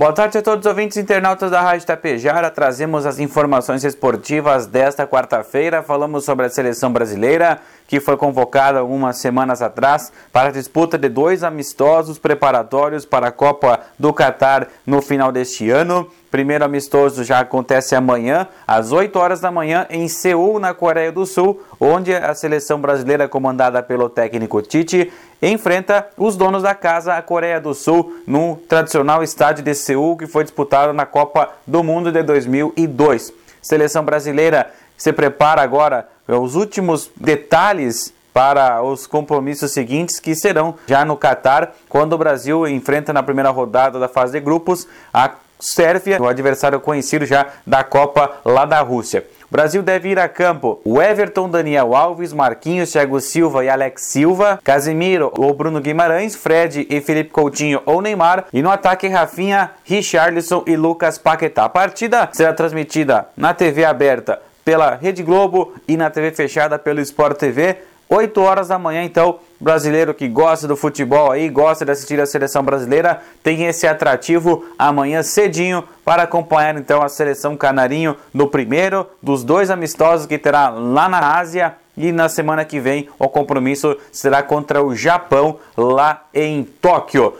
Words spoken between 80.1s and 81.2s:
que terá lá